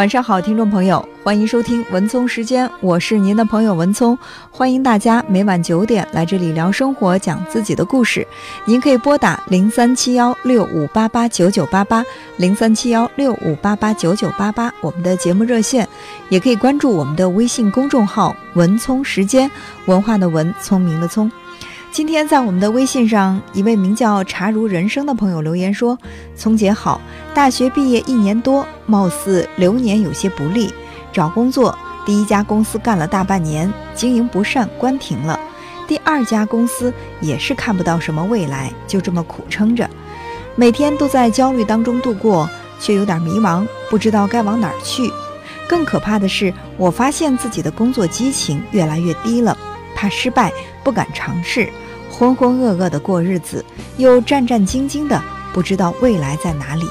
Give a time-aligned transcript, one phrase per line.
[0.00, 4.18] 晚上好，听众朋友，欢迎收听文聪时间，我是您的朋友文聪，
[4.50, 8.26] 欢迎大家每晚九点来这里聊生活，讲自己的故事。
[8.64, 12.02] 您可以拨打零三七幺六五八八九九八八
[12.38, 15.86] 零三七幺六五八八九九八八，我们的节目热线，
[16.30, 19.50] 也可以关注我们的微信公众号“文聪时间”，
[19.84, 21.30] 文化的文，聪明的聪。
[21.92, 25.98] 今天在我们的微信上，一位名叫茶如人生的朋友留言说
[26.36, 27.00] ：“聪姐好，
[27.34, 30.72] 大学毕业一年多，貌似流年有些不利，
[31.12, 31.76] 找工作
[32.06, 35.36] 第一家公司干了大半年，经营不善关停了；
[35.88, 39.90] 第二家公司也是看不到什么未来，就这么苦撑着，
[40.54, 42.48] 每天都在焦虑当中度过，
[42.78, 45.10] 却有点迷茫，不知道该往哪儿去。
[45.68, 49.58] 更可怕的是，我发现自己的工作激情越来越低了。”
[50.00, 50.50] 怕失败，
[50.82, 51.68] 不敢尝试，
[52.10, 53.62] 浑浑噩噩的过日子，
[53.98, 56.86] 又战战兢兢的，不知道未来在哪里。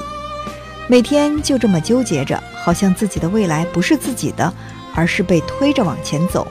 [0.86, 4.54] 每天就这么纠结着，好像自己的未来不是自己的，
[4.94, 6.46] 而是被推着往前走，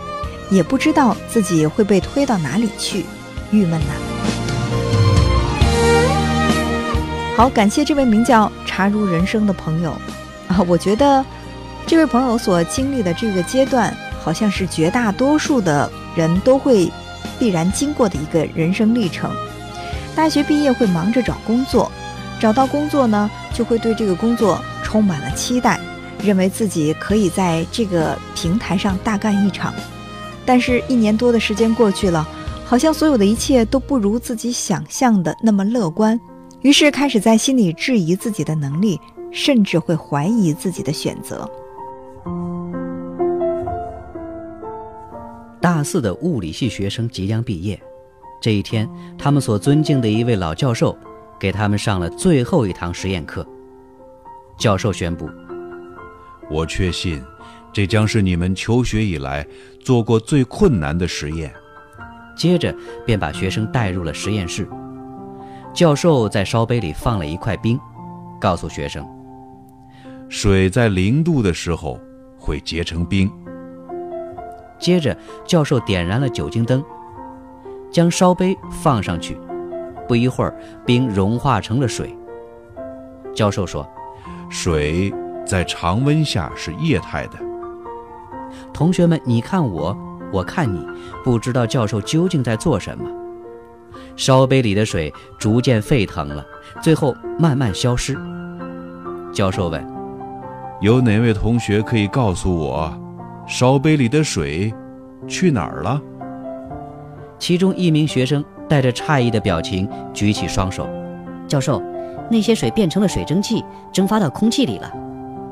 [0.51, 3.05] 也不知道自己会被推到哪里去，
[3.51, 3.93] 郁闷呐。
[7.37, 9.91] 好，感谢这位名叫茶如人生的朋友
[10.49, 11.23] 啊，我觉得
[11.87, 13.95] 这位朋友所经历的这个阶段。
[14.21, 16.91] 好像是绝大多数的人都会
[17.37, 19.31] 必然经过的一个人生历程。
[20.15, 21.91] 大学毕业会忙着找工作，
[22.39, 25.79] 找到工作呢，就会对这个工作充满了期待，
[26.23, 29.73] 认为自己可以在这个平台上大干一场。
[30.45, 32.27] 但是，一年多的时间过去了，
[32.65, 36.19] 好像所有的一切都不如自己想象的那么乐观，
[36.61, 38.99] 于是开始在心里质疑自己的能力，
[39.31, 41.49] 甚至会怀疑自己的选择。
[45.61, 47.79] 大四的物理系学生即将毕业，
[48.41, 50.97] 这一天，他们所尊敬的一位老教授
[51.37, 53.45] 给他们上了最后一堂实验课。
[54.57, 55.29] 教授宣布
[56.49, 57.21] ：“我确信，
[57.73, 59.45] 这将是你们求学以来
[59.81, 61.53] 做过最困难的实验。”
[62.37, 62.73] 接着，
[63.05, 64.67] 便把学生带入了实验室。
[65.73, 67.77] 教授在烧杯里放了一块冰，
[68.39, 69.05] 告诉学生
[70.29, 71.99] ：“水在零度的时候
[72.37, 73.29] 会结成冰。”
[74.79, 76.83] 接着，教授点燃了酒精灯，
[77.91, 79.37] 将烧杯放上去。
[80.07, 82.17] 不一会儿，冰融化成了水。
[83.35, 83.87] 教授说
[84.49, 85.13] ：“水
[85.45, 87.33] 在常温下是液态的。”
[88.73, 89.95] 同学们，你看我，
[90.31, 90.83] 我看你，
[91.23, 93.05] 不知道教授究竟在做什么。
[94.15, 96.43] 烧杯里的水逐渐沸腾了，
[96.81, 98.17] 最后慢慢消失。
[99.31, 99.85] 教授问
[100.81, 102.91] ：“有哪位同学可以告诉我？”
[103.49, 104.71] 烧杯里的水
[105.27, 105.99] 去哪儿了？
[107.39, 110.87] 其中一名学生带着诧异的表情举起双手
[111.49, 111.81] ：“教授，
[112.29, 114.93] 那些水变成了水蒸气，蒸发到空气里了。”“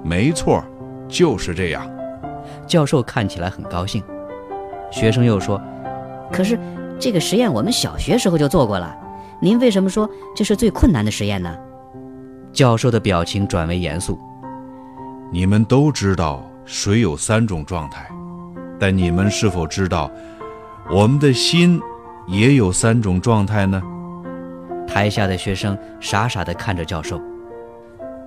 [0.05, 0.63] 没错，
[1.07, 1.89] 就是这样。”
[2.67, 4.03] 教授看起来很高兴。
[4.91, 5.59] 学生又说
[6.31, 6.57] ：“可是
[6.99, 8.95] 这个实验我们小学时候就做过了，
[9.41, 11.51] 您为什么说这是最困难的实验呢？”
[12.53, 14.19] 教授的表情转为严肃
[15.33, 18.05] ：“你们都知道。”水有三种状态，
[18.77, 20.11] 但你们是否知道，
[20.91, 21.79] 我们的心
[22.27, 23.81] 也有三种状态呢？
[24.85, 27.21] 台下的学生傻傻地看着教授。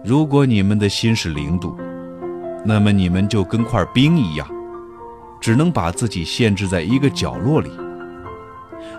[0.02, 1.76] 如果你们的心是零度，
[2.64, 4.48] 那么你们就跟块冰一样，
[5.38, 7.70] 只能把自己限制在一个角落里。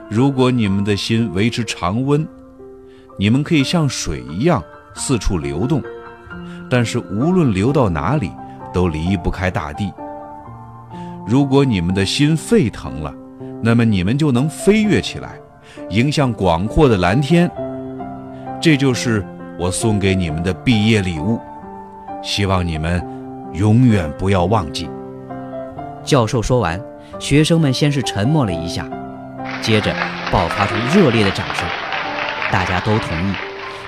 [0.08, 2.28] 如果你们的心维持常温，
[3.18, 4.64] 你们可以像水一样
[4.94, 5.82] 四处流动，
[6.70, 8.32] 但是无论流到哪里。
[8.74, 9.94] 都离不开大地。
[11.28, 13.14] 如果你们的心沸腾了，
[13.62, 15.36] 那么你们就能飞跃起来，
[15.90, 17.50] 迎向广阔的蓝天。
[18.60, 19.26] 这就是
[19.60, 21.40] 我送给你们的毕业礼物，
[22.24, 23.04] 希望你们
[23.54, 24.90] 永远不要忘记。
[26.04, 26.82] 教授说完，
[27.20, 28.90] 学生们先是沉默了一下，
[29.62, 29.94] 接着
[30.32, 31.68] 爆发出热烈的掌声。
[32.52, 33.34] 大家都同意，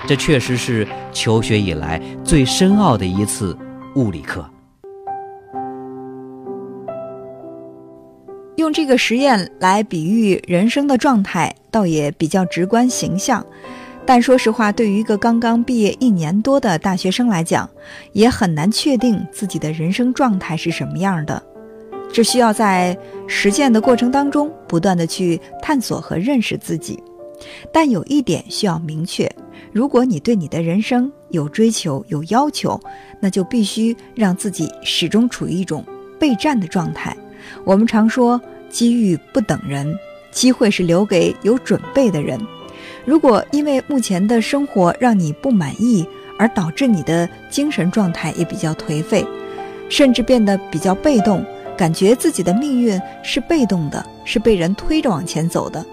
[0.06, 3.58] 这确实是求学以来最深奥的一次
[3.96, 4.48] 物理课。
[8.56, 13.44] 用这个实验来比喻人生的状态，倒也比较直观形象。
[14.06, 17.68] 但说实话，对于一个刚刚毕业一年多的大学生来讲，
[18.12, 21.42] 也很难确定自己的人生状态是什么样的。
[22.12, 22.96] 这需要在
[23.26, 27.02] 实践的过程当中，不断的去探索和认识自己。
[27.72, 29.28] 但有一点需要明确：
[29.72, 32.78] 如果你对你的人生有追求、有要求，
[33.20, 35.84] 那就必须让自己始终处于一种
[36.20, 37.16] 备战的状态。
[37.64, 38.40] 我们常说。
[38.70, 39.96] 机遇不等人，
[40.32, 42.36] 机会是留给有准备的人。
[43.04, 46.04] 如果因为目前的生活让你不满意，
[46.40, 49.24] 而导致你的精神状态也比较颓废，
[49.88, 51.44] 甚至变得比较被动，
[51.76, 55.86] 感觉自己的命运是被动的，是被人推着往前走的。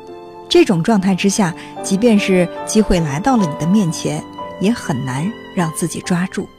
[0.49, 1.53] 这种状态之下，
[1.83, 4.23] 即便是机会来到了你的面前，
[4.59, 6.49] 也很难让自己抓住。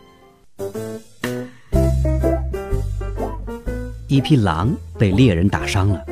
[4.12, 6.04] 一匹狼被猎人打伤了，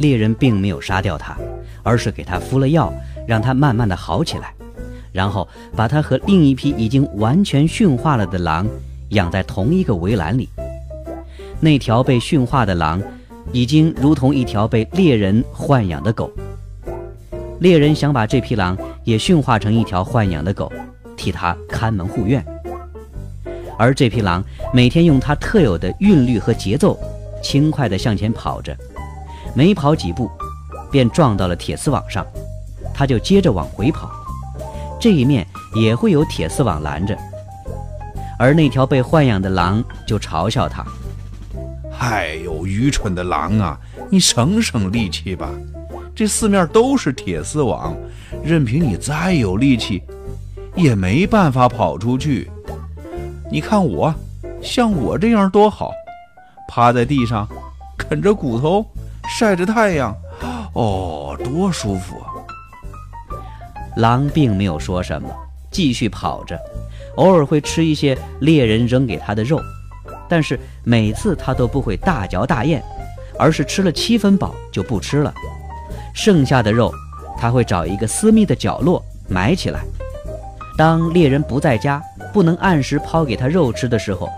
[0.00, 1.34] 猎人并没有杀掉它，
[1.82, 2.92] 而是给它敷了药，
[3.26, 4.52] 让它慢慢的好起来，
[5.12, 8.68] 然后把它和另一匹已经完全驯化了的狼
[9.12, 10.46] 养在同一个围栏里。
[11.58, 13.00] 那条被驯化的狼，
[13.50, 16.30] 已经如同一条被猎人豢养的狗。
[17.60, 20.70] 猎人想把这匹狼也驯化成一条豢养的狗，
[21.16, 22.44] 替它看门护院。
[23.78, 26.98] 而这匹狼每天用它特有的韵律和节奏，
[27.42, 28.76] 轻快地向前跑着，
[29.54, 30.30] 没跑几步，
[30.90, 32.26] 便撞到了铁丝网上，
[32.94, 34.10] 他就接着往回跑，
[35.00, 37.16] 这一面也会有铁丝网拦着。
[38.38, 40.84] 而那条被豢养的狼就嘲笑他
[41.98, 45.50] ：“哎呦，愚蠢的狼啊，你省省力气吧！”
[46.14, 47.96] 这四面都是铁丝网，
[48.44, 50.02] 任凭你再有力气，
[50.74, 52.50] 也没办法跑出去。
[53.50, 54.14] 你看我，
[54.60, 55.92] 像我这样多好，
[56.68, 57.48] 趴在地上，
[57.96, 58.84] 啃着骨头，
[59.38, 60.14] 晒着太阳，
[60.74, 62.28] 哦，多舒服啊！
[63.96, 65.28] 狼并没有说什么，
[65.72, 66.56] 继续跑着，
[67.16, 69.58] 偶尔会吃一些猎人扔给他的肉，
[70.28, 72.84] 但是每次他都不会大嚼大咽，
[73.38, 75.34] 而是吃了七分饱就不吃了。
[76.14, 76.92] 剩下的肉，
[77.38, 79.80] 他会找一个私密的角落埋起来。
[80.76, 82.00] 当猎人不在家，
[82.32, 84.28] 不能按时抛给他肉吃的时候，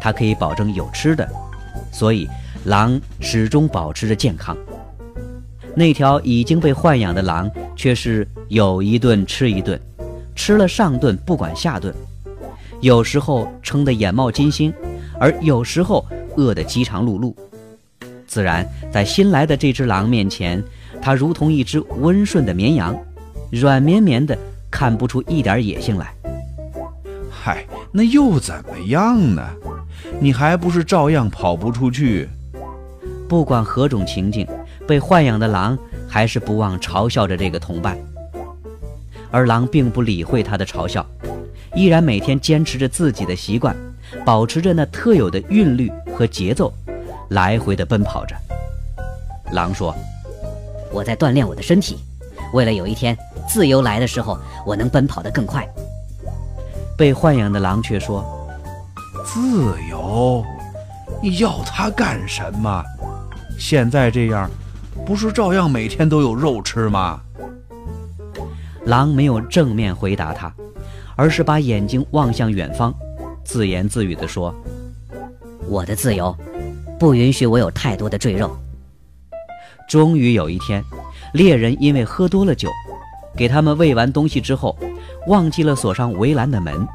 [0.00, 1.28] 他可以保证有吃的。
[1.90, 2.28] 所以，
[2.64, 4.56] 狼始终保持着健康。
[5.74, 9.80] 那条已经被豢养的狼却是有一顿吃一顿，
[10.34, 11.94] 吃了上顿不管下顿，
[12.80, 14.72] 有时候撑得眼冒金星，
[15.18, 16.04] 而有时候
[16.36, 17.34] 饿得饥肠辘辘。
[18.26, 20.62] 自然，在新来的这只狼面前。
[21.02, 22.94] 它如同一只温顺的绵羊，
[23.50, 24.36] 软绵绵的，
[24.70, 26.12] 看不出一点野性来。
[27.30, 29.42] 嗨，那又怎么样呢？
[30.18, 32.28] 你还不是照样跑不出去？
[33.28, 34.46] 不管何种情境，
[34.86, 37.96] 被豢养的狼还是不忘嘲笑着这个同伴。
[39.30, 41.06] 而狼并不理会他的嘲笑，
[41.74, 43.76] 依然每天坚持着自己的习惯，
[44.24, 46.72] 保持着那特有的韵律和节奏，
[47.28, 48.34] 来回的奔跑着。
[49.52, 49.94] 狼说。
[50.92, 52.00] 我在锻炼我的身体，
[52.52, 53.16] 为了有一天
[53.48, 54.36] 自由来的时候，
[54.66, 55.64] 我能奔跑得更快。
[56.98, 58.24] 被豢养的狼却说
[59.24, 59.76] ：“自
[60.10, 60.44] 哦？
[61.22, 62.82] 你要它干什么？
[63.58, 64.50] 现在这样，
[65.06, 67.20] 不是照样每天都有肉吃吗？”
[68.86, 70.52] 狼没有正面回答他，
[71.14, 72.92] 而是把眼睛望向远方，
[73.44, 74.54] 自言自语地说
[75.68, 76.34] ：“我的自由，
[76.98, 78.50] 不允许我有太多的赘肉。”
[79.86, 80.82] 终于有一天，
[81.34, 82.70] 猎人因为喝多了酒，
[83.36, 84.74] 给他们喂完东西之后，
[85.26, 86.86] 忘记了锁上围栏的门。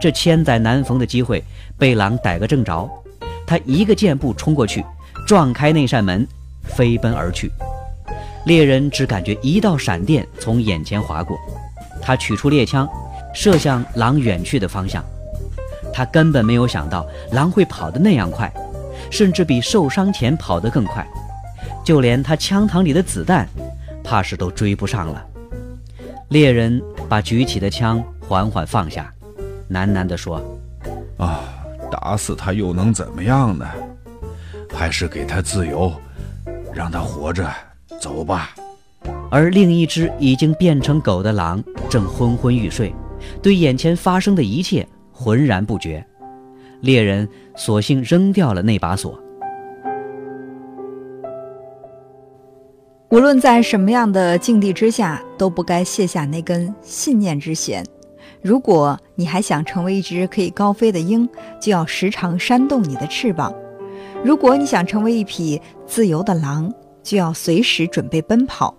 [0.00, 1.44] 这千载难逢的机会
[1.78, 2.88] 被狼逮个正着，
[3.46, 4.84] 他一个箭步冲过去，
[5.26, 6.26] 撞开那扇门，
[6.64, 7.50] 飞奔而去。
[8.44, 11.36] 猎人只感觉一道闪电从眼前划过，
[12.00, 12.88] 他取出猎枪，
[13.34, 15.04] 射向狼远去的方向。
[15.92, 18.52] 他根本没有想到狼会跑得那样快，
[19.10, 21.06] 甚至比受伤前跑得更快。
[21.84, 23.48] 就连他枪膛里的子弹，
[24.04, 25.24] 怕是都追不上了。
[26.28, 29.12] 猎人把举起的枪缓缓放下，
[29.70, 30.42] 喃喃地说
[31.16, 31.40] ：“啊，
[31.90, 33.66] 打死他又能怎么样呢？
[34.72, 35.92] 还是给他自由，
[36.74, 37.48] 让他活着
[38.00, 38.50] 走吧。”
[39.30, 42.94] 而另一只已经变成狗的狼正昏昏欲睡，
[43.42, 46.04] 对眼前发生的一切浑然不觉。
[46.80, 49.18] 猎人索性扔掉了那把锁。
[53.10, 57.84] 无论在什么样的境地之下，都不该卸下那根信念之弦。
[58.46, 61.28] 如果你还想成为一只可以高飞的鹰，
[61.60, 63.52] 就要时常扇动你的翅膀；
[64.22, 66.72] 如果你想成为一匹自由的狼，
[67.02, 68.72] 就要随时准备奔跑。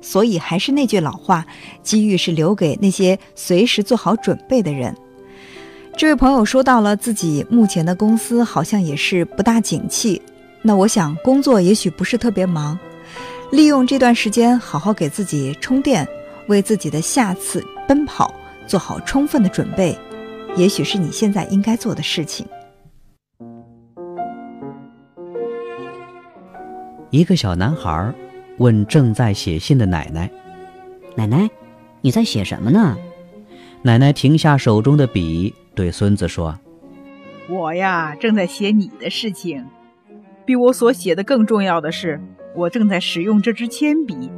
[0.00, 1.44] 所以，还是那句老话：
[1.82, 4.96] 机遇是留给那些随时做好准备的人。
[5.94, 10.22] 这位朋友说到了自己目前的公司好像也是不大景气，
[10.62, 12.78] 那我想工作也许不是特别忙。
[13.50, 16.08] 利用这段时间，好好给自己充电，
[16.46, 18.34] 为自己的下次奔跑
[18.72, 19.94] 做好充分的准备，
[20.56, 22.46] 也许是你现在应该做的事情。
[27.10, 28.14] 一个小男孩
[28.56, 30.30] 问正在写信的奶奶
[31.14, 31.50] ：“奶奶，
[32.00, 32.96] 你在写什么呢？”
[33.84, 36.58] 奶奶停下手中的笔，对孙子说
[37.50, 39.66] ：“我呀，正在写你的事情。
[40.46, 42.18] 比我所写的更重要的是，
[42.56, 44.32] 我正在使用这支铅笔。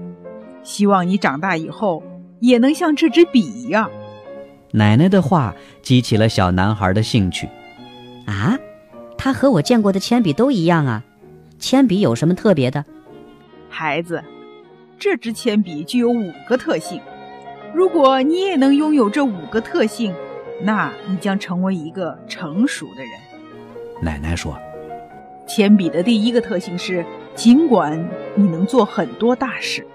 [0.64, 2.02] 希望你长大以后
[2.40, 3.88] 也能像这支笔一样。
[4.76, 7.48] 奶奶的话激起了小男孩的兴趣。
[8.26, 8.58] 啊，
[9.16, 11.04] 他和我见过的铅笔都一样啊。
[11.60, 12.84] 铅笔有什么特别的？
[13.68, 14.20] 孩子，
[14.98, 17.00] 这支铅笔具有五个特性。
[17.72, 20.12] 如果你也能拥有这五个特性，
[20.60, 23.10] 那你将成为一个成熟的人。
[24.02, 24.58] 奶奶说
[25.46, 29.86] ：“铅笔的第一个特性是，尽管你能做很多大事，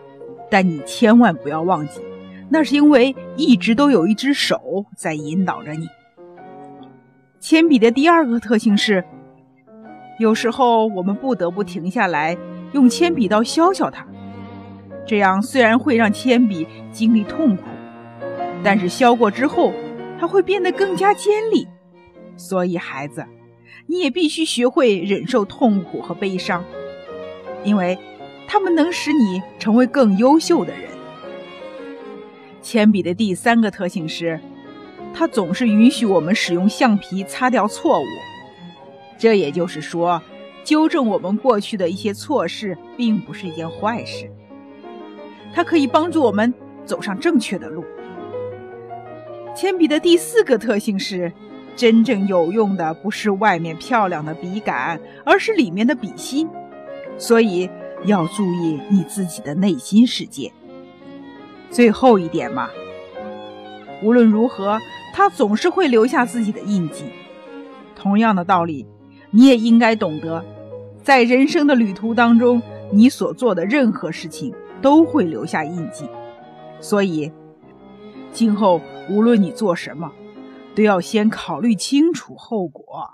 [0.49, 1.99] 但你千万不要忘记，
[2.47, 5.87] 那是因为一直都有一只手在引导着你。
[7.39, 9.03] 铅笔的第二个特性是，
[10.19, 12.37] 有时候我们不得不停下来，
[12.73, 14.05] 用铅笔刀削削它。
[15.05, 17.63] 这样虽然会让铅笔经历痛苦，
[18.63, 19.73] 但是削过之后。”
[20.21, 21.65] 它会变得更加尖利，
[22.35, 23.25] 所以孩子，
[23.87, 26.61] 你也必须学会忍受痛苦和悲伤，
[27.63, 27.97] 因为
[28.45, 30.89] 它们能使你成为更优秀的人。
[32.61, 34.39] 铅笔的第三个特性是，
[35.13, 38.05] 它总是允许我们使用橡皮擦掉错误。
[39.17, 40.21] 这也就是说，
[40.63, 44.29] 纠正我们过去的一些错事，并不是一件坏事。
[45.53, 46.53] 它可以帮助我们
[46.85, 47.83] 走上正确的路。
[49.55, 51.31] 铅笔的第四个特性是，
[51.75, 56.47] 真正有用的不是外面漂亮的笔杆，而是里面的笔芯。
[57.17, 57.69] 所以
[58.05, 60.51] 要注意你自己的内心世界。
[61.69, 62.69] 最后一点嘛，
[64.03, 64.79] 无论如何，
[65.13, 67.05] 它总是会留下自己的印记。
[67.95, 68.85] 同样的道理，
[69.31, 70.43] 你也应该懂得，
[71.03, 72.61] 在人生的旅途当中，
[72.91, 76.09] 你所做的任何事情都会留下印记。
[76.79, 77.31] 所以。
[78.31, 80.11] 今后无论你做什么，
[80.75, 83.09] 都要先考虑清楚后果。